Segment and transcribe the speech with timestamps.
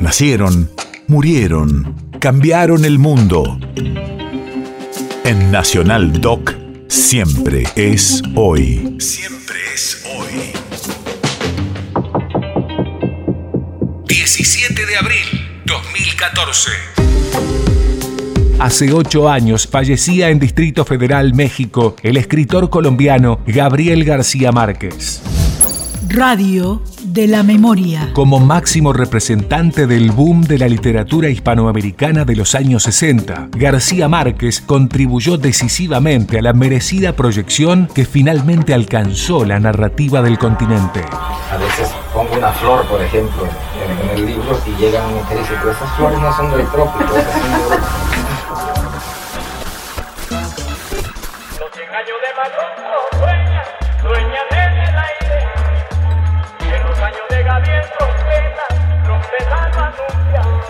[0.00, 0.70] Nacieron,
[1.08, 3.60] murieron, cambiaron el mundo.
[5.24, 6.54] En Nacional Doc,
[6.88, 8.96] siempre es hoy.
[8.98, 10.52] Siempre es hoy.
[14.08, 16.70] 17 de abril 2014.
[18.58, 25.20] Hace ocho años fallecía en Distrito Federal, México, el escritor colombiano Gabriel García Márquez.
[26.08, 26.82] Radio
[27.12, 28.10] de la Memoria.
[28.12, 34.60] Como máximo representante del boom de la literatura hispanoamericana de los años 60, García Márquez
[34.60, 41.00] contribuyó decisivamente a la merecida proyección que finalmente alcanzó la narrativa del continente.
[41.00, 45.56] A veces pongo una flor, por ejemplo, en, el libro y llegan y me dicen,
[45.60, 47.58] pero esas flores no son del trópico, esas son de
[51.58, 53.62] Los 100 años de sueña,
[54.00, 54.40] sueña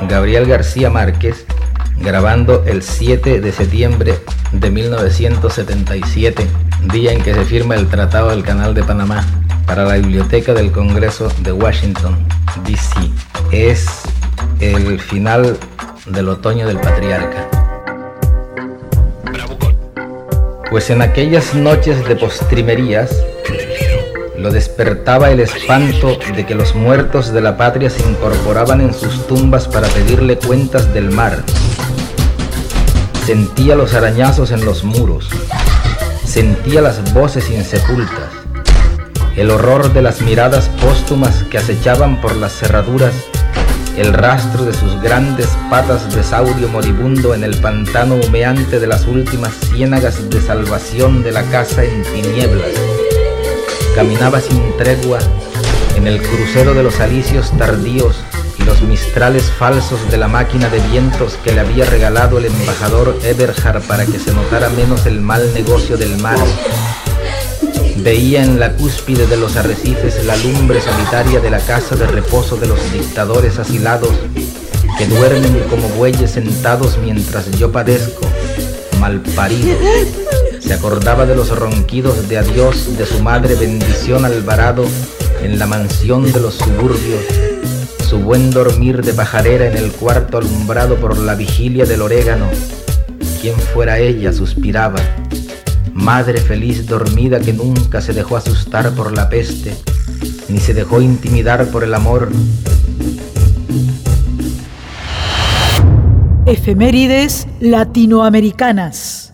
[0.09, 1.45] Gabriel García Márquez,
[1.99, 4.19] grabando el 7 de septiembre
[4.53, 6.47] de 1977,
[6.93, 9.25] día en que se firma el Tratado del Canal de Panamá
[9.67, 12.27] para la Biblioteca del Congreso de Washington,
[12.65, 13.11] D.C.
[13.53, 14.03] Es
[14.59, 15.57] el final
[16.07, 17.49] del otoño del patriarca.
[20.71, 23.11] Pues en aquellas noches de postrimerías,
[24.41, 29.27] lo despertaba el espanto de que los muertos de la patria se incorporaban en sus
[29.27, 31.43] tumbas para pedirle cuentas del mar.
[33.27, 35.29] Sentía los arañazos en los muros,
[36.25, 38.31] sentía las voces insepultas,
[39.37, 43.13] el horror de las miradas póstumas que acechaban por las cerraduras,
[43.99, 49.07] el rastro de sus grandes patas de saurio moribundo en el pantano humeante de las
[49.07, 52.71] últimas ciénagas de salvación de la casa en tinieblas
[53.95, 55.19] caminaba sin tregua
[55.97, 58.17] en el crucero de los alicios tardíos
[58.59, 63.19] y los mistrales falsos de la máquina de vientos que le había regalado el embajador
[63.23, 66.39] Eberhard para que se notara menos el mal negocio del mar.
[67.97, 72.57] Veía en la cúspide de los arrecifes la lumbre solitaria de la casa de reposo
[72.57, 74.13] de los dictadores asilados
[74.97, 78.27] que duermen como bueyes sentados mientras yo padezco,
[78.99, 79.77] mal parido
[80.61, 84.85] se acordaba de los ronquidos de adiós de su madre bendición Alvarado
[85.43, 87.25] en la mansión de los suburbios,
[88.09, 92.47] su buen dormir de pajarera en el cuarto alumbrado por la vigilia del orégano.
[93.41, 95.01] Quien fuera ella, suspiraba.
[95.95, 99.75] Madre feliz dormida que nunca se dejó asustar por la peste,
[100.49, 102.29] ni se dejó intimidar por el amor.
[106.47, 109.30] Efemérides latinoamericanas.